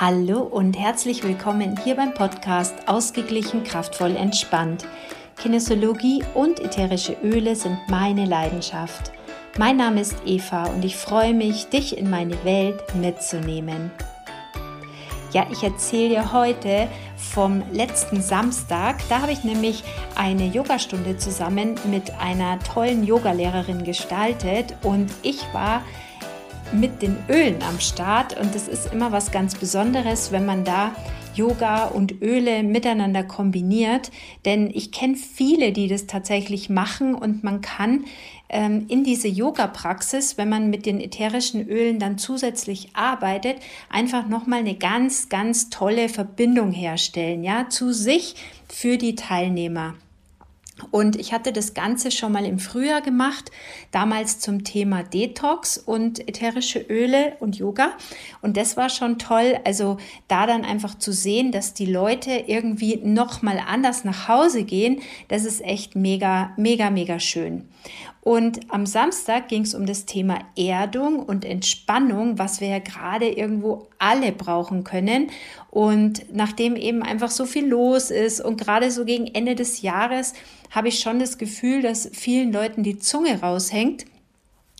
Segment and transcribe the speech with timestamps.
[0.00, 4.86] Hallo und herzlich willkommen hier beim Podcast Ausgeglichen, kraftvoll, entspannt.
[5.36, 9.10] Kinesiologie und ätherische Öle sind meine Leidenschaft.
[9.58, 13.90] Mein Name ist Eva und ich freue mich, dich in meine Welt mitzunehmen.
[15.32, 16.86] Ja, ich erzähle dir heute
[17.16, 19.00] vom letzten Samstag.
[19.08, 19.82] Da habe ich nämlich
[20.14, 25.82] eine Yogastunde zusammen mit einer tollen Yogalehrerin gestaltet und ich war
[26.72, 28.38] mit den Ölen am Start.
[28.38, 30.92] Und das ist immer was ganz Besonderes, wenn man da
[31.38, 34.10] Yoga und Öle miteinander kombiniert,
[34.44, 37.14] denn ich kenne viele, die das tatsächlich machen.
[37.14, 38.04] Und man kann
[38.48, 43.56] ähm, in diese Yoga-Praxis, wenn man mit den ätherischen Ölen dann zusätzlich arbeitet,
[43.88, 48.34] einfach nochmal eine ganz, ganz tolle Verbindung herstellen, ja, zu sich
[48.68, 49.94] für die Teilnehmer.
[50.90, 53.50] Und ich hatte das Ganze schon mal im Frühjahr gemacht,
[53.90, 57.92] damals zum Thema Detox und ätherische Öle und Yoga.
[58.42, 59.58] Und das war schon toll.
[59.64, 64.64] Also da dann einfach zu sehen, dass die Leute irgendwie noch mal anders nach Hause
[64.64, 67.68] gehen, das ist echt mega, mega, mega schön.
[68.20, 73.28] Und am Samstag ging es um das Thema Erdung und Entspannung, was wir ja gerade
[73.28, 75.30] irgendwo alle brauchen können.
[75.70, 80.34] Und nachdem eben einfach so viel los ist und gerade so gegen Ende des Jahres
[80.70, 84.04] habe ich schon das Gefühl, dass vielen Leuten die Zunge raushängt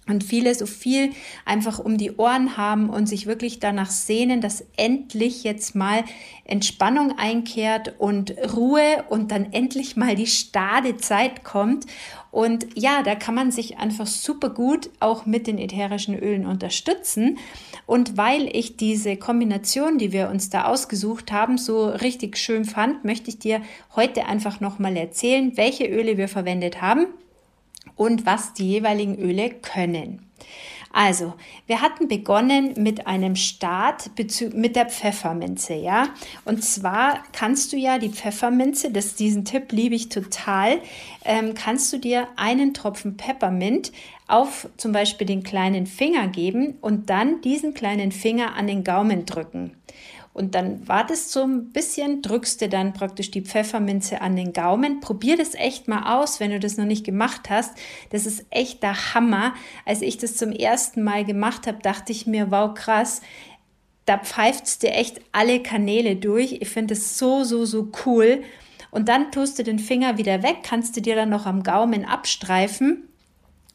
[0.08, 1.10] und viele so viel
[1.44, 6.04] einfach um die Ohren haben und sich wirklich danach sehnen, dass endlich jetzt mal
[6.44, 11.86] Entspannung einkehrt und Ruhe und dann endlich mal die stade Zeit kommt.
[12.30, 17.38] Und ja, da kann man sich einfach super gut auch mit den ätherischen Ölen unterstützen.
[17.86, 23.04] Und weil ich diese Kombination, die wir uns da ausgesucht haben, so richtig schön fand,
[23.04, 23.62] möchte ich dir
[23.96, 27.06] heute einfach nochmal erzählen, welche Öle wir verwendet haben
[27.98, 30.24] und was die jeweiligen Öle können.
[30.90, 31.34] Also,
[31.66, 34.10] wir hatten begonnen mit einem Start
[34.54, 36.08] mit der Pfefferminze, ja.
[36.46, 40.80] Und zwar kannst du ja die Pfefferminze, das, diesen Tipp liebe ich total,
[41.24, 43.92] ähm, kannst du dir einen Tropfen Peppermint
[44.28, 49.26] auf zum Beispiel den kleinen Finger geben und dann diesen kleinen Finger an den Gaumen
[49.26, 49.76] drücken.
[50.38, 55.00] Und dann wartest so ein bisschen, drückst dir dann praktisch die Pfefferminze an den Gaumen.
[55.00, 57.76] Probier das echt mal aus, wenn du das noch nicht gemacht hast.
[58.10, 59.54] Das ist echt der Hammer.
[59.84, 63.20] Als ich das zum ersten Mal gemacht habe, dachte ich mir, wow, krass.
[64.04, 66.52] Da pfeift dir echt alle Kanäle durch.
[66.60, 68.44] Ich finde es so, so, so cool.
[68.92, 72.04] Und dann tust du den Finger wieder weg, kannst du dir dann noch am Gaumen
[72.04, 73.08] abstreifen.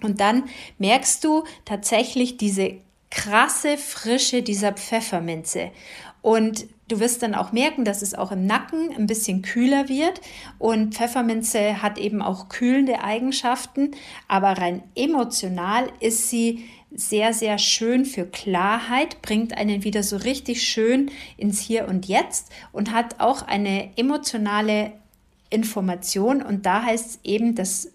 [0.01, 0.45] Und dann
[0.77, 2.75] merkst du tatsächlich diese
[3.09, 5.71] krasse Frische dieser Pfefferminze.
[6.23, 10.21] Und du wirst dann auch merken, dass es auch im Nacken ein bisschen kühler wird.
[10.57, 13.91] Und Pfefferminze hat eben auch kühlende Eigenschaften,
[14.27, 20.63] aber rein emotional ist sie sehr, sehr schön für Klarheit, bringt einen wieder so richtig
[20.63, 24.93] schön ins Hier und Jetzt und hat auch eine emotionale
[25.49, 26.41] Information.
[26.41, 27.91] Und da heißt es eben das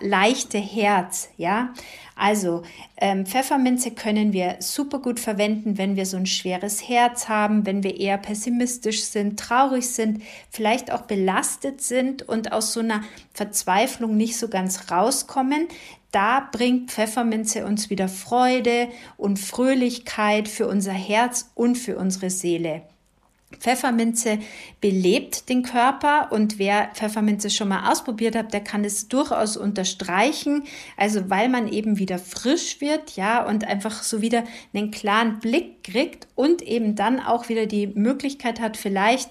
[0.00, 1.72] leichte Herz, ja.
[2.16, 2.62] Also
[2.96, 7.84] ähm, Pfefferminze können wir super gut verwenden, wenn wir so ein schweres Herz haben, wenn
[7.84, 13.02] wir eher pessimistisch sind, traurig sind, vielleicht auch belastet sind und aus so einer
[13.32, 15.68] Verzweiflung nicht so ganz rauskommen.
[16.10, 22.82] Da bringt Pfefferminze uns wieder Freude und Fröhlichkeit für unser Herz und für unsere Seele.
[23.58, 24.38] Pfefferminze
[24.80, 30.64] belebt den Körper und wer Pfefferminze schon mal ausprobiert hat, der kann es durchaus unterstreichen.
[30.96, 34.44] Also weil man eben wieder frisch wird, ja, und einfach so wieder
[34.74, 39.30] einen klaren Blick kriegt und eben dann auch wieder die Möglichkeit hat, vielleicht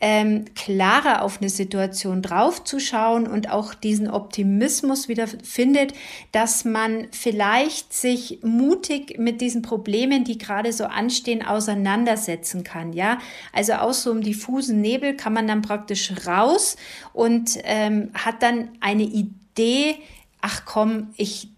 [0.00, 5.92] ähm, klarer auf eine Situation draufzuschauen und auch diesen Optimismus wieder findet,
[6.32, 12.94] dass man vielleicht sich mutig mit diesen Problemen, die gerade so anstehen, auseinandersetzen kann.
[12.94, 13.18] Ja,
[13.52, 16.76] also aus so einem diffusen Nebel kann man dann praktisch raus
[17.12, 19.96] und ähm, hat dann eine Idee.
[20.40, 21.48] Ach komm, ich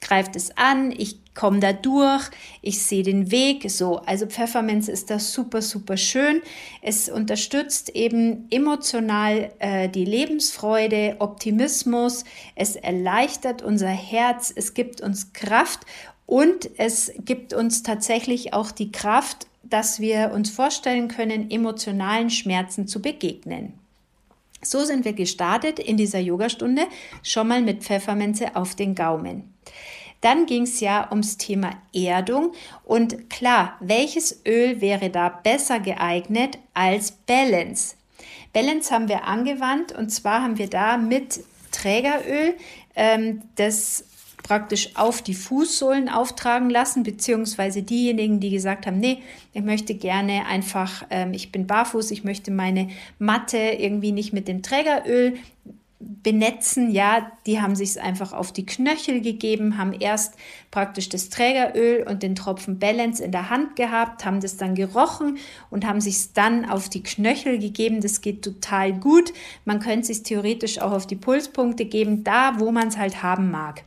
[0.00, 2.28] greift es an, ich komme da durch,
[2.60, 3.70] ich sehe den Weg.
[3.70, 6.42] So, also Pfefferminz ist das super, super schön.
[6.82, 12.24] Es unterstützt eben emotional äh, die Lebensfreude, Optimismus.
[12.54, 15.80] Es erleichtert unser Herz, es gibt uns Kraft
[16.26, 22.86] und es gibt uns tatsächlich auch die Kraft, dass wir uns vorstellen können, emotionalen Schmerzen
[22.86, 23.74] zu begegnen.
[24.62, 26.82] So sind wir gestartet in dieser Yogastunde
[27.22, 29.52] schon mal mit Pfefferminze auf den Gaumen.
[30.22, 32.52] Dann ging es ja ums Thema Erdung
[32.84, 37.96] und klar, welches Öl wäre da besser geeignet als Balance?
[38.52, 41.40] Balance haben wir angewandt und zwar haben wir da mit
[41.72, 42.54] Trägeröl
[42.94, 44.04] ähm, das
[44.42, 49.22] praktisch auf die Fußsohlen auftragen lassen, beziehungsweise diejenigen, die gesagt haben, nee,
[49.52, 54.48] ich möchte gerne einfach, ähm, ich bin barfuß, ich möchte meine Matte irgendwie nicht mit
[54.48, 55.34] dem Trägeröl
[56.22, 60.34] benetzen, ja, die haben sich es einfach auf die Knöchel gegeben, haben erst
[60.70, 65.38] praktisch das Trägeröl und den Tropfen Balance in der Hand gehabt, haben das dann gerochen
[65.70, 68.00] und haben sich es dann auf die Knöchel gegeben.
[68.00, 69.32] Das geht total gut.
[69.64, 73.50] Man könnte es theoretisch auch auf die Pulspunkte geben, da wo man es halt haben
[73.50, 73.84] mag.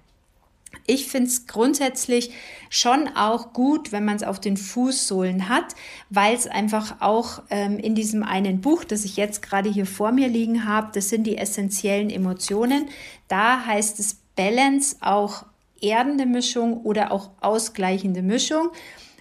[0.87, 2.31] Ich finde es grundsätzlich
[2.69, 5.75] schon auch gut, wenn man es auf den Fußsohlen hat,
[6.09, 10.11] weil es einfach auch ähm, in diesem einen Buch, das ich jetzt gerade hier vor
[10.11, 12.89] mir liegen habe, das sind die essentiellen Emotionen.
[13.27, 15.45] Da heißt es Balance auch
[15.81, 18.69] erdende Mischung oder auch ausgleichende Mischung.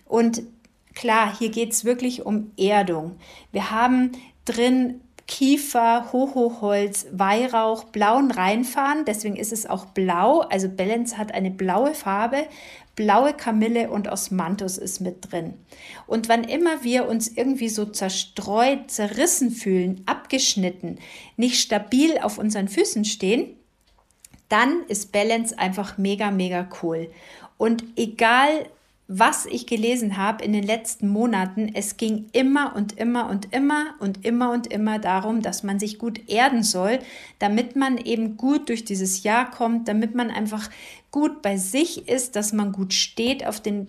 [0.04, 0.42] Und
[0.94, 3.16] klar, hier geht es wirklich um Erdung.
[3.52, 4.12] Wir haben
[4.44, 9.04] drin Kiefer, Hohoholz, Weihrauch, blauen Reinfahren.
[9.04, 10.40] Deswegen ist es auch blau.
[10.40, 12.46] Also Balance hat eine blaue Farbe.
[12.96, 15.54] Blaue Kamille und Osmanthus ist mit drin.
[16.06, 20.98] Und wann immer wir uns irgendwie so zerstreut, zerrissen fühlen, abgeschnitten,
[21.36, 23.56] nicht stabil auf unseren Füßen stehen,
[24.48, 27.10] dann ist Balance einfach mega, mega cool.
[27.56, 28.66] Und egal
[29.06, 33.94] was ich gelesen habe in den letzten Monaten, es ging immer und immer und immer
[34.00, 37.00] und immer und immer darum, dass man sich gut erden soll,
[37.38, 40.70] damit man eben gut durch dieses Jahr kommt, damit man einfach
[41.10, 43.88] gut bei sich ist, dass man gut steht auf den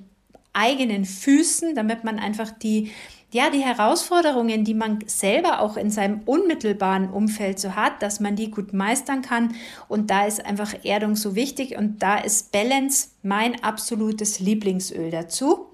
[0.52, 2.92] eigenen Füßen, damit man einfach die
[3.36, 8.38] ja, die Herausforderungen, die man selber auch in seinem unmittelbaren Umfeld so hat, dass man
[8.38, 9.56] die gut meistern kann.
[9.90, 15.66] Und da ist einfach Erdung so wichtig und da ist Balance mein absolutes Lieblingsöl dazu.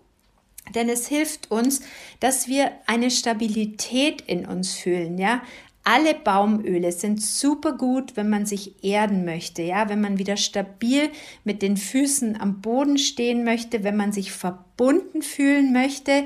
[0.73, 1.81] Denn es hilft uns,
[2.19, 5.43] dass wir eine Stabilität in uns fühlen, ja.
[5.83, 11.09] Alle Baumöle sind super gut, wenn man sich erden möchte, ja, wenn man wieder stabil
[11.43, 16.25] mit den Füßen am Boden stehen möchte, wenn man sich verbunden fühlen möchte,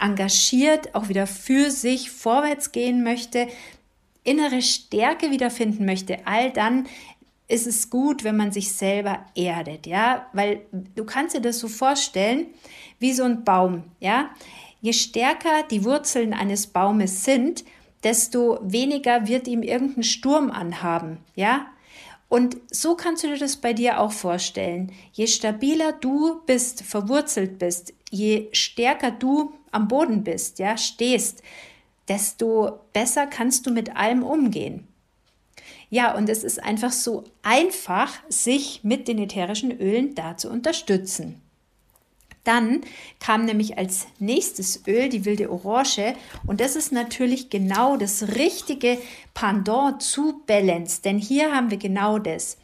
[0.00, 3.48] engagiert auch wieder für sich vorwärts gehen möchte,
[4.24, 6.86] innere Stärke wiederfinden möchte, all dann
[7.46, 10.62] ist es gut, wenn man sich selber erdet, ja, weil
[10.94, 12.46] du kannst dir das so vorstellen,
[12.98, 14.30] wie so ein Baum, ja.
[14.80, 17.64] Je stärker die Wurzeln eines Baumes sind,
[18.02, 21.66] desto weniger wird ihm irgendein Sturm anhaben, ja.
[22.28, 24.92] Und so kannst du dir das bei dir auch vorstellen.
[25.12, 31.42] Je stabiler du bist, verwurzelt bist, je stärker du am Boden bist, ja, stehst,
[32.08, 34.86] desto besser kannst du mit allem umgehen.
[35.90, 41.40] Ja, und es ist einfach so einfach, sich mit den ätherischen Ölen da zu unterstützen.
[42.42, 42.82] Dann
[43.20, 46.14] kam nämlich als nächstes Öl die wilde Orange
[46.46, 48.98] und das ist natürlich genau das richtige
[49.32, 52.58] Pendant zu Balance, denn hier haben wir genau das.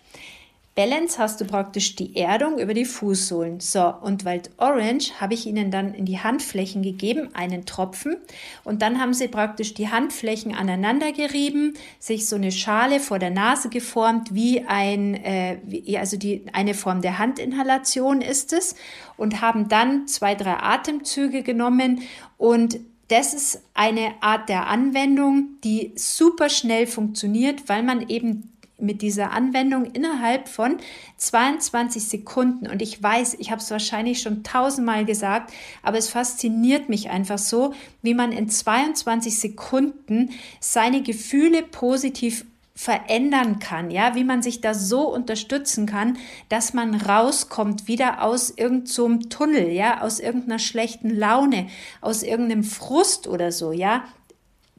[0.81, 3.61] Balance hast du praktisch die Erdung über die Fußsohlen.
[3.61, 8.17] So, und Wild Orange habe ich ihnen dann in die Handflächen gegeben, einen Tropfen.
[8.65, 13.29] Und dann haben sie praktisch die Handflächen aneinander gerieben, sich so eine Schale vor der
[13.29, 18.75] Nase geformt, wie ein, äh, wie, also die, eine Form der Handinhalation ist es.
[19.19, 22.01] Und haben dann zwei, drei Atemzüge genommen
[22.39, 28.51] und das ist eine Art der Anwendung, die super schnell funktioniert, weil man eben
[28.81, 30.77] mit dieser Anwendung innerhalb von
[31.17, 32.67] 22 Sekunden.
[32.67, 37.39] Und ich weiß, ich habe es wahrscheinlich schon tausendmal gesagt, aber es fasziniert mich einfach
[37.39, 42.45] so, wie man in 22 Sekunden seine Gefühle positiv
[42.81, 46.17] verändern kann, ja, wie man sich da so unterstützen kann,
[46.49, 51.67] dass man rauskommt wieder aus irgendeinem so Tunnel, ja, aus irgendeiner schlechten Laune,
[52.01, 54.05] aus irgendeinem Frust oder so, ja,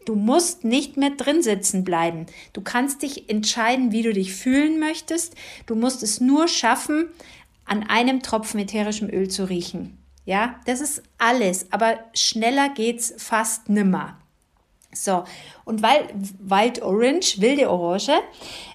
[0.05, 2.25] Du musst nicht mehr drin sitzen bleiben.
[2.53, 5.35] Du kannst dich entscheiden, wie du dich fühlen möchtest.
[5.65, 7.07] Du musst es nur schaffen,
[7.65, 9.97] an einem Tropfen ätherischem Öl zu riechen.
[10.25, 14.17] Ja, das ist alles, aber schneller geht's fast nimmer.
[14.93, 15.23] So,
[15.63, 18.11] und weil Wild Orange, wilde Orange,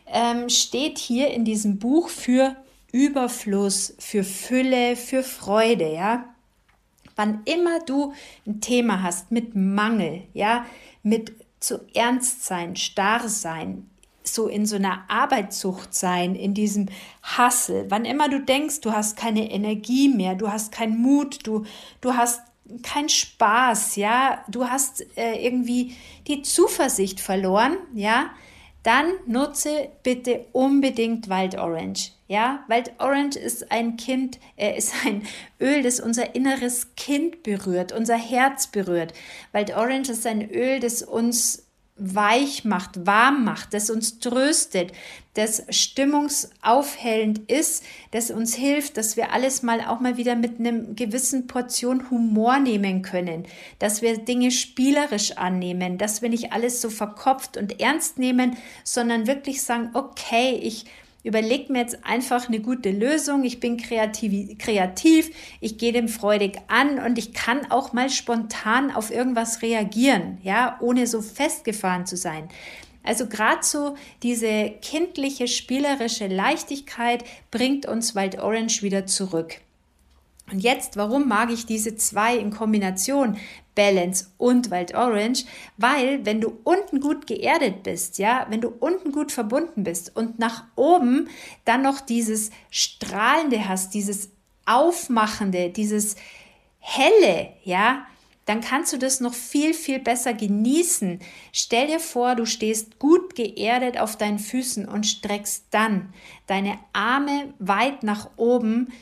[0.06, 2.56] ähm, steht hier in diesem Buch für
[2.90, 6.24] Überfluss, für Fülle, für Freude, ja.
[7.16, 8.12] Wann immer du
[8.46, 10.66] ein Thema hast mit Mangel, ja,
[11.02, 13.88] mit zu ernst sein, starr sein,
[14.22, 16.86] so in so einer Arbeitssucht sein, in diesem
[17.22, 17.86] Hassel.
[17.88, 21.64] Wann immer du denkst, du hast keine Energie mehr, du hast keinen Mut, du,
[22.00, 22.40] du hast
[22.82, 25.96] keinen Spaß, ja, du hast äh, irgendwie
[26.26, 28.30] die Zuversicht verloren, ja,
[28.86, 32.12] dann nutze bitte unbedingt Wild Orange.
[32.28, 35.26] Ja, Wild Orange ist ein Kind, äh, ist ein
[35.60, 39.12] Öl, das unser inneres Kind berührt, unser Herz berührt.
[39.52, 41.65] Wild Orange ist ein Öl, das uns
[41.98, 44.92] weich macht, warm macht, das uns tröstet,
[45.32, 50.94] das stimmungsaufhellend ist, das uns hilft, dass wir alles mal auch mal wieder mit einem
[50.94, 53.44] gewissen Portion Humor nehmen können,
[53.78, 59.26] dass wir Dinge spielerisch annehmen, dass wir nicht alles so verkopft und ernst nehmen, sondern
[59.26, 60.84] wirklich sagen, okay, ich
[61.26, 65.30] überlege mir jetzt einfach eine gute Lösung, ich bin kreativ, kreativ
[65.60, 70.78] ich gehe dem freudig an und ich kann auch mal spontan auf irgendwas reagieren, ja,
[70.80, 72.48] ohne so festgefahren zu sein.
[73.02, 79.60] Also gerade so diese kindliche, spielerische Leichtigkeit bringt uns Wild Orange wieder zurück.
[80.50, 83.36] Und jetzt, warum mag ich diese zwei in Kombination?
[83.76, 85.44] Balance und Wild Orange,
[85.76, 90.40] weil wenn du unten gut geerdet bist, ja, wenn du unten gut verbunden bist und
[90.40, 91.28] nach oben
[91.64, 94.30] dann noch dieses strahlende hast, dieses
[94.64, 96.16] aufmachende, dieses
[96.80, 98.06] helle, ja,
[98.46, 101.18] dann kannst du das noch viel, viel besser genießen.
[101.52, 106.14] Stell dir vor, du stehst gut geerdet auf deinen Füßen und streckst dann
[106.46, 108.92] deine Arme weit nach oben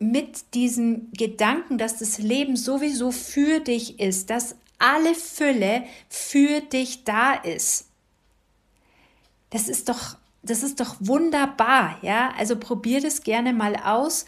[0.00, 7.04] mit diesem Gedanken, dass das Leben sowieso für dich ist, dass alle Fülle für dich
[7.04, 7.86] da ist.
[9.50, 12.32] Das ist doch, das ist doch wunderbar, ja?
[12.38, 14.24] Also probier das gerne mal aus.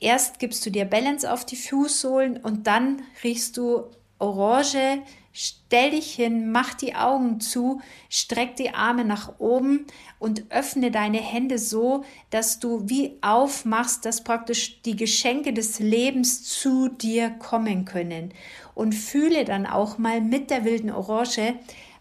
[0.00, 3.84] Erst gibst du dir Balance auf die Fußsohlen und dann riechst du
[4.18, 5.02] Orange,
[5.40, 9.86] Stell dich hin, mach die Augen zu, streck die Arme nach oben
[10.18, 16.42] und öffne deine Hände so, dass du wie aufmachst, dass praktisch die Geschenke des Lebens
[16.42, 18.34] zu dir kommen können.
[18.74, 21.54] Und fühle dann auch mal mit der wilden Orange,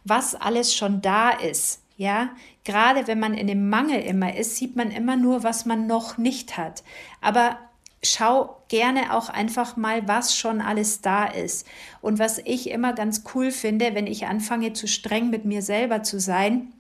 [0.03, 1.83] was alles schon da ist.
[1.95, 2.31] Ja,
[2.63, 6.17] gerade wenn man in dem Mangel immer ist, sieht man immer nur, was man noch
[6.17, 6.83] nicht hat.
[7.21, 7.59] Aber
[8.01, 11.65] schau gerne auch einfach mal, was schon alles da ist.
[12.01, 16.03] Und was ich immer ganz cool finde, wenn ich anfange zu streng mit mir selber
[16.03, 16.74] zu sein,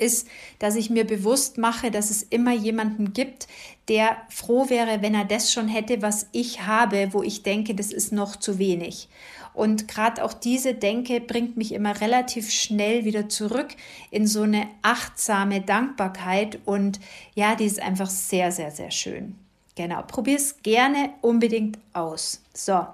[0.00, 0.26] ist,
[0.58, 3.46] dass ich mir bewusst mache, dass es immer jemanden gibt,
[3.88, 7.92] der froh wäre, wenn er das schon hätte, was ich habe, wo ich denke, das
[7.92, 9.08] ist noch zu wenig.
[9.52, 13.68] Und gerade auch diese Denke bringt mich immer relativ schnell wieder zurück
[14.10, 16.60] in so eine achtsame Dankbarkeit.
[16.64, 17.00] Und
[17.34, 19.34] ja, die ist einfach sehr, sehr, sehr schön.
[19.76, 22.42] Genau, probier es gerne unbedingt aus.
[22.52, 22.86] So,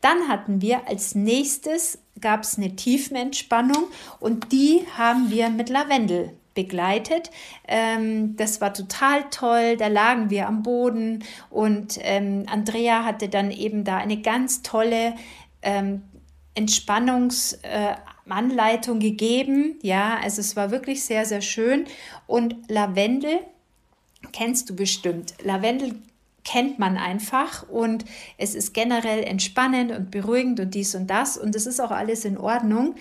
[0.00, 3.88] dann hatten wir als nächstes gab es eine Tiefenentspannung
[4.20, 7.32] und die haben wir mit Lavendel begleitet.
[7.66, 9.76] Ähm, das war total toll.
[9.76, 15.16] Da lagen wir am Boden und ähm, Andrea hatte dann eben da eine ganz tolle
[15.62, 16.02] ähm,
[16.54, 19.80] Entspannungsanleitung äh, gegeben.
[19.82, 21.86] Ja, also es war wirklich sehr, sehr schön.
[22.26, 23.40] Und Lavendel
[24.32, 25.34] kennst du bestimmt.
[25.42, 25.96] Lavendel
[26.44, 28.04] kennt man einfach und
[28.36, 32.24] es ist generell entspannend und beruhigend und dies und das und es ist auch alles
[32.24, 32.94] in Ordnung.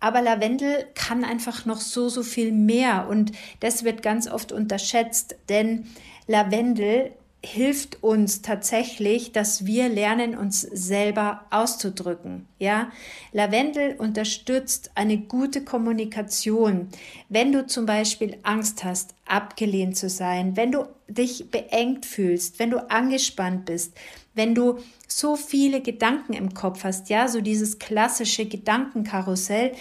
[0.00, 5.36] Aber Lavendel kann einfach noch so, so viel mehr und das wird ganz oft unterschätzt,
[5.48, 5.86] denn
[6.26, 7.12] Lavendel
[7.46, 12.46] hilft uns tatsächlich, dass wir lernen, uns selber auszudrücken.
[12.58, 12.90] Ja,
[13.32, 16.88] Lavendel unterstützt eine gute Kommunikation.
[17.28, 22.70] Wenn du zum Beispiel Angst hast, abgelehnt zu sein, wenn du dich beengt fühlst, wenn
[22.70, 23.96] du angespannt bist,
[24.34, 24.78] wenn du
[25.08, 29.72] so viele Gedanken im Kopf hast, ja, so dieses klassische Gedankenkarussell,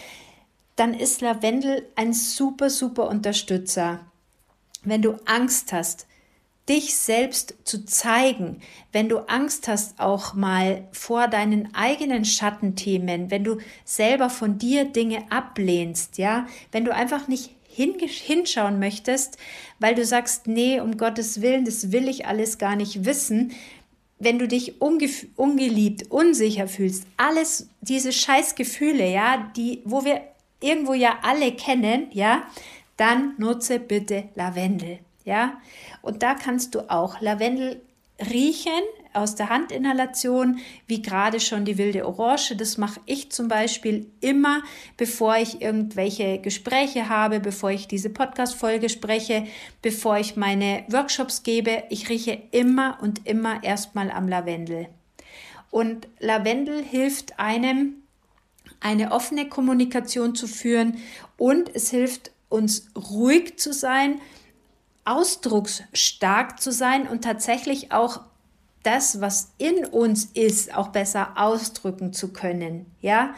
[0.75, 3.99] dann ist Lavendel ein super, super Unterstützer.
[4.83, 6.07] Wenn du Angst hast,
[6.67, 8.61] dich selbst zu zeigen,
[8.91, 14.85] wenn du Angst hast auch mal vor deinen eigenen Schattenthemen, wenn du selber von dir
[14.85, 19.37] Dinge ablehnst, ja, wenn du einfach nicht hinschauen möchtest,
[19.79, 23.53] weil du sagst, nee, um Gottes Willen, das will ich alles gar nicht wissen,
[24.17, 30.21] wenn du dich ungeliebt, unsicher fühlst, alles diese Scheißgefühle, ja, die, wo wir
[30.61, 32.43] irgendwo ja alle kennen, ja,
[32.97, 35.59] dann nutze bitte Lavendel, ja.
[36.01, 37.81] Und da kannst du auch Lavendel
[38.31, 38.71] riechen
[39.15, 42.55] aus der Handinhalation, wie gerade schon die wilde Orange.
[42.55, 44.61] Das mache ich zum Beispiel immer,
[44.97, 49.45] bevor ich irgendwelche Gespräche habe, bevor ich diese Podcast-Folge spreche,
[49.81, 51.83] bevor ich meine Workshops gebe.
[51.89, 54.87] Ich rieche immer und immer erstmal am Lavendel.
[55.71, 57.95] Und Lavendel hilft einem,
[58.79, 60.97] eine offene Kommunikation zu führen
[61.37, 64.19] und es hilft uns ruhig zu sein
[65.05, 68.21] ausdrucksstark zu sein und tatsächlich auch
[68.85, 72.85] das, was in uns ist, auch besser ausdrücken zu können.
[73.01, 73.33] Ja,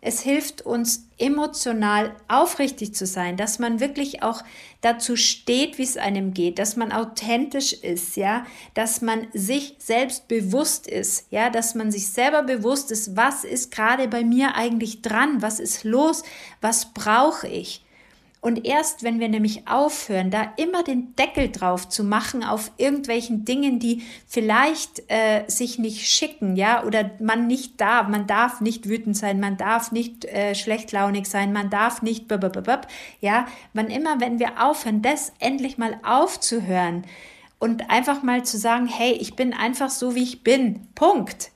[0.00, 4.42] Es hilft uns emotional aufrichtig zu sein, dass man wirklich auch
[4.80, 10.28] dazu steht, wie es einem geht, dass man authentisch ist, ja, dass man sich selbst
[10.28, 15.02] bewusst ist, ja, dass man sich selber bewusst ist, was ist gerade bei mir eigentlich
[15.02, 16.22] dran, was ist los,
[16.60, 17.82] was brauche ich.
[18.46, 23.44] Und erst wenn wir nämlich aufhören, da immer den Deckel drauf zu machen auf irgendwelchen
[23.44, 28.88] Dingen, die vielleicht äh, sich nicht schicken, ja, oder man nicht darf, man darf nicht
[28.88, 32.26] wütend sein, man darf nicht äh, schlechtlaunig sein, man darf nicht,
[33.20, 37.04] ja, wann immer, wenn wir aufhören, das endlich mal aufzuhören
[37.58, 41.50] und einfach mal zu sagen, hey, ich bin einfach so, wie ich bin, Punkt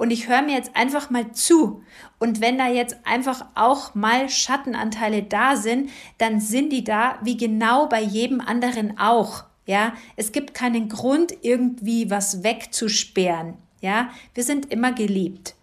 [0.00, 1.82] und ich höre mir jetzt einfach mal zu.
[2.18, 7.36] Und wenn da jetzt einfach auch mal Schattenanteile da sind, dann sind die da wie
[7.36, 9.44] genau bei jedem anderen auch.
[9.66, 13.58] Ja, es gibt keinen Grund, irgendwie was wegzusperren.
[13.82, 15.54] Ja, wir sind immer geliebt.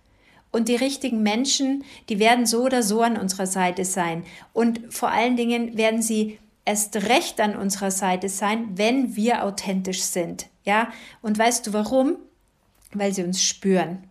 [0.51, 4.23] Und die richtigen Menschen, die werden so oder so an unserer Seite sein.
[4.53, 10.03] Und vor allen Dingen werden sie erst recht an unserer Seite sein, wenn wir authentisch
[10.03, 10.45] sind.
[10.63, 10.91] Ja,
[11.23, 12.17] und weißt du warum?
[12.93, 14.03] Weil sie uns spüren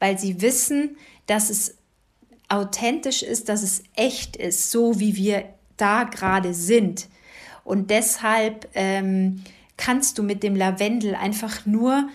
[0.00, 1.76] weil sie wissen, dass es
[2.48, 5.44] authentisch ist, dass es echt ist, so wie wir
[5.76, 7.08] da gerade sind.
[7.62, 9.44] Und deshalb ähm,
[9.76, 12.08] kannst du mit dem Lavendel einfach nur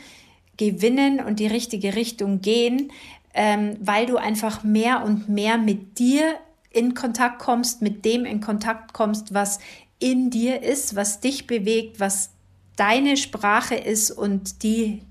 [0.58, 2.92] gewinnen und die richtige Richtung gehen,
[3.34, 6.36] ähm, weil du einfach mehr und mehr mit dir
[6.70, 9.60] in Kontakt kommst, mit dem in Kontakt kommst, was
[10.00, 12.32] in dir ist, was dich bewegt, was
[12.76, 15.02] deine Sprache ist und die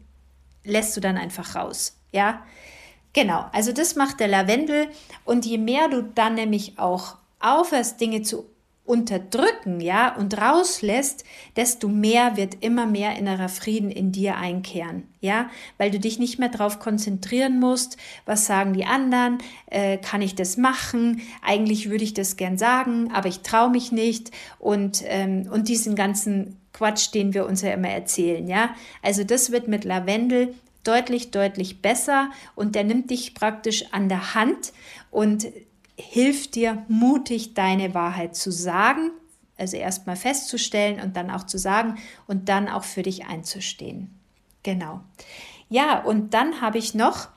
[0.64, 1.96] lässt du dann einfach raus.
[2.14, 2.44] Ja,
[3.12, 3.46] genau.
[3.52, 4.88] Also das macht der Lavendel.
[5.24, 8.46] Und je mehr du dann nämlich auch aufhörst, Dinge zu
[8.86, 11.24] unterdrücken, ja, und rauslässt,
[11.56, 16.38] desto mehr wird immer mehr innerer Frieden in dir einkehren, ja, weil du dich nicht
[16.38, 19.38] mehr darauf konzentrieren musst, was sagen die anderen,
[19.70, 23.90] äh, kann ich das machen, eigentlich würde ich das gern sagen, aber ich traue mich
[23.90, 24.30] nicht.
[24.58, 29.50] Und, ähm, und diesen ganzen Quatsch, den wir uns ja immer erzählen, ja, also das
[29.50, 30.54] wird mit Lavendel
[30.84, 34.72] deutlich, deutlich besser und der nimmt dich praktisch an der Hand
[35.10, 35.46] und
[35.96, 39.10] hilft dir mutig deine Wahrheit zu sagen,
[39.56, 44.18] also erstmal festzustellen und dann auch zu sagen und dann auch für dich einzustehen.
[44.62, 45.00] Genau.
[45.68, 47.28] Ja, und dann habe ich noch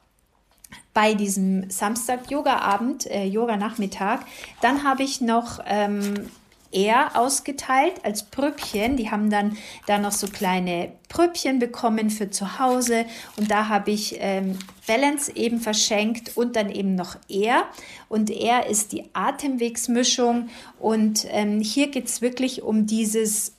[0.93, 4.25] bei diesem Samstag-Yoga-Abend, äh, Yoga-Nachmittag,
[4.61, 6.29] dann habe ich noch ähm,
[6.71, 8.97] eher ausgeteilt als Prüppchen.
[8.97, 13.05] Die haben dann da noch so kleine Prüppchen bekommen für zu Hause
[13.37, 17.65] und da habe ich ähm, Balance eben verschenkt und dann eben noch er.
[18.09, 20.49] Und er ist die Atemwegsmischung
[20.79, 23.53] und ähm, hier geht es wirklich um dieses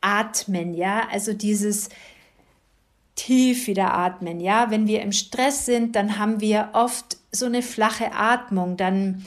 [0.00, 1.88] Atmen, ja, also dieses
[3.16, 4.70] tief wieder atmen, ja.
[4.70, 9.24] Wenn wir im Stress sind, dann haben wir oft so eine flache Atmung, dann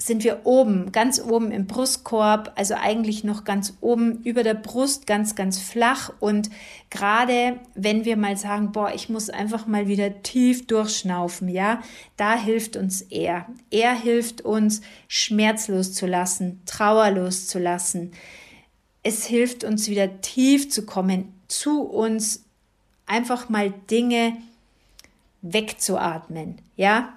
[0.00, 5.08] sind wir oben, ganz oben im Brustkorb, also eigentlich noch ganz oben über der Brust,
[5.08, 6.12] ganz, ganz flach.
[6.20, 6.50] Und
[6.88, 11.82] gerade wenn wir mal sagen, boah, ich muss einfach mal wieder tief durchschnaufen, ja,
[12.16, 13.46] da hilft uns er.
[13.70, 18.12] Er hilft uns, schmerzlos zu lassen, trauerlos zu lassen.
[19.02, 22.44] Es hilft uns wieder tief zu kommen, zu uns
[23.06, 24.36] einfach mal Dinge
[25.42, 27.14] wegzuatmen, ja.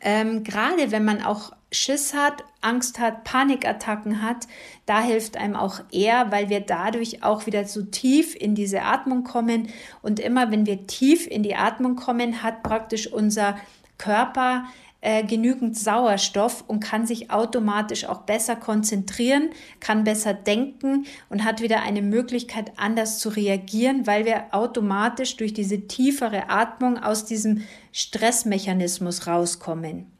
[0.00, 4.46] Ähm, gerade wenn man auch Schiss hat, Angst hat, Panikattacken hat,
[4.86, 9.24] da hilft einem auch er, weil wir dadurch auch wieder so tief in diese Atmung
[9.24, 9.68] kommen.
[10.02, 13.56] Und immer wenn wir tief in die Atmung kommen, hat praktisch unser
[13.98, 14.64] Körper
[15.00, 21.60] äh, genügend Sauerstoff und kann sich automatisch auch besser konzentrieren, kann besser denken und hat
[21.60, 27.62] wieder eine Möglichkeit, anders zu reagieren, weil wir automatisch durch diese tiefere Atmung aus diesem
[27.90, 30.11] Stressmechanismus rauskommen.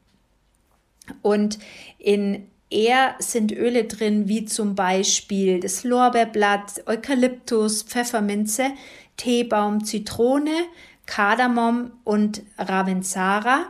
[1.21, 1.59] Und
[1.97, 8.71] in er sind Öle drin, wie zum Beispiel das Lorbeerblatt, Eukalyptus, Pfefferminze,
[9.15, 10.55] Teebaum, Zitrone,
[11.05, 13.67] Kardamom und Ravensara.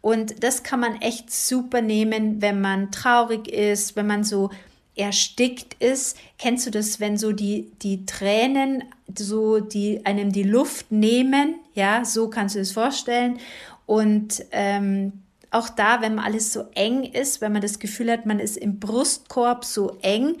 [0.00, 4.50] Und das kann man echt super nehmen, wenn man traurig ist, wenn man so
[4.94, 6.16] erstickt ist.
[6.38, 11.56] Kennst du das, wenn so die, die Tränen so die einem die Luft nehmen?
[11.74, 13.38] Ja, so kannst du es vorstellen.
[13.84, 15.12] Und ähm,
[15.50, 18.78] auch da, wenn alles so eng ist, wenn man das Gefühl hat, man ist im
[18.80, 20.36] Brustkorb so eng,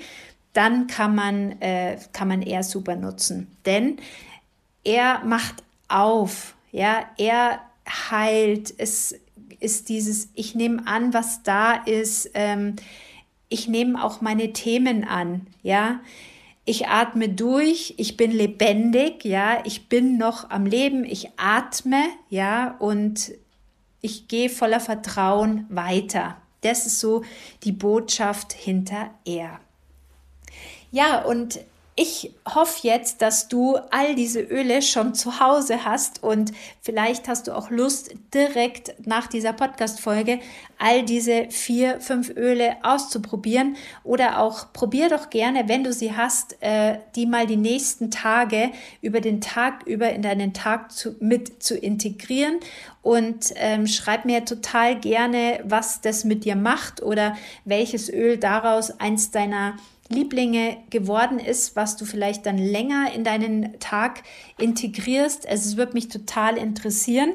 [0.52, 3.48] dann kann man, äh, kann man eher super nutzen.
[3.66, 3.98] Denn
[4.84, 7.60] er macht auf, ja, er
[8.10, 9.14] heilt, es
[9.60, 12.76] ist dieses, ich nehme an, was da ist, ähm,
[13.48, 16.00] ich nehme auch meine Themen an, ja.
[16.68, 22.74] Ich atme durch, ich bin lebendig, ja, ich bin noch am Leben, ich atme, ja,
[22.80, 23.32] und
[24.00, 26.36] ich gehe voller Vertrauen weiter.
[26.60, 27.24] Das ist so
[27.64, 29.60] die Botschaft hinter er.
[30.90, 31.60] Ja, und
[31.98, 37.48] ich hoffe jetzt, dass du all diese Öle schon zu Hause hast und vielleicht hast
[37.48, 40.40] du auch Lust, direkt nach dieser Podcast-Folge
[40.78, 43.76] all diese vier, fünf Öle auszuprobieren.
[44.04, 48.72] Oder auch probier doch gerne, wenn du sie hast, äh, die mal die nächsten Tage
[49.00, 52.60] über den Tag über in deinen Tag zu, mit zu integrieren.
[53.00, 59.00] Und ähm, schreib mir total gerne, was das mit dir macht oder welches Öl daraus
[59.00, 59.76] eins deiner
[60.08, 64.22] Lieblinge geworden ist, was du vielleicht dann länger in deinen Tag
[64.58, 65.48] integrierst.
[65.48, 67.32] Also es wird mich total interessieren.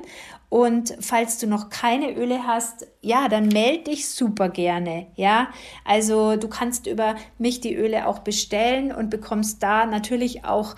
[0.49, 5.07] Und falls du noch keine Öle hast, ja, dann melde dich super gerne.
[5.15, 5.47] Ja,
[5.85, 10.75] also du kannst über mich die Öle auch bestellen und bekommst da natürlich auch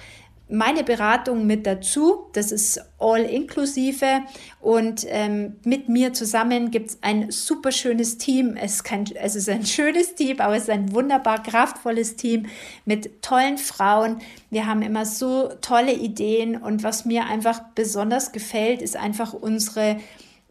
[0.54, 2.28] meine Beratung mit dazu.
[2.34, 4.22] Das ist all inklusive
[4.62, 8.56] und ähm, mit mir zusammen gibt es ein super schönes Team.
[8.56, 12.46] Es ist, es ist ein schönes Team, aber es ist ein wunderbar kraftvolles Team
[12.86, 14.20] mit tollen Frauen.
[14.52, 19.98] Wir haben immer so tolle Ideen und was mir einfach besonders gefällt, ist einfach unsere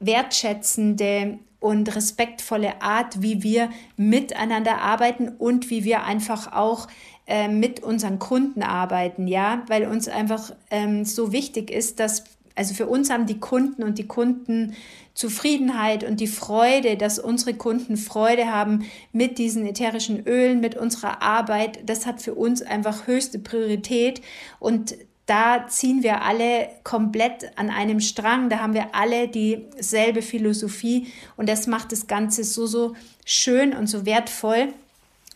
[0.00, 6.88] wertschätzende und respektvolle Art, wie wir miteinander arbeiten und wie wir einfach auch
[7.32, 12.74] äh, mit unseren Kunden arbeiten, ja, weil uns einfach ähm, so wichtig ist, dass also
[12.74, 14.74] für uns haben die Kunden und die Kunden
[15.14, 21.22] Zufriedenheit und die Freude, dass unsere Kunden Freude haben mit diesen ätherischen Ölen, mit unserer
[21.22, 24.20] Arbeit, das hat für uns einfach höchste Priorität.
[24.58, 31.06] Und da ziehen wir alle komplett an einem Strang, da haben wir alle dieselbe Philosophie.
[31.38, 34.74] Und das macht das Ganze so, so schön und so wertvoll.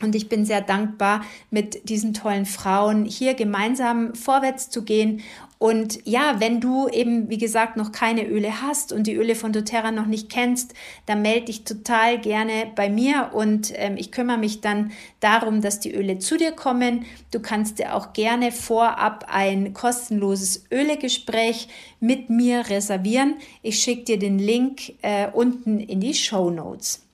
[0.02, 5.22] Und ich bin sehr dankbar, mit diesen tollen Frauen hier gemeinsam vorwärts zu gehen.
[5.58, 9.54] Und ja, wenn du eben, wie gesagt, noch keine Öle hast und die Öle von
[9.54, 10.74] doTERRA noch nicht kennst,
[11.06, 15.80] dann melde dich total gerne bei mir und ähm, ich kümmere mich dann darum, dass
[15.80, 17.06] die Öle zu dir kommen.
[17.30, 21.68] Du kannst dir auch gerne vorab ein kostenloses Ölegespräch
[22.00, 23.36] mit mir reservieren.
[23.62, 27.05] Ich schicke dir den Link äh, unten in die Show Notes.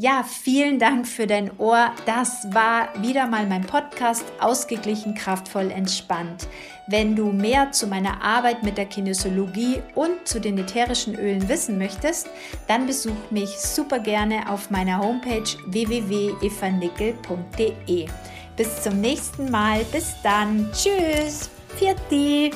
[0.00, 1.90] Ja, vielen Dank für dein Ohr.
[2.06, 6.46] Das war wieder mal mein Podcast Ausgeglichen, kraftvoll, entspannt.
[6.86, 11.78] Wenn du mehr zu meiner Arbeit mit der Kinesiologie und zu den ätherischen Ölen wissen
[11.78, 12.28] möchtest,
[12.68, 18.06] dann besuch mich super gerne auf meiner Homepage www.evanickel.de.
[18.56, 19.84] Bis zum nächsten Mal.
[19.90, 20.70] Bis dann.
[20.72, 21.50] Tschüss.
[21.76, 22.52] Vierte.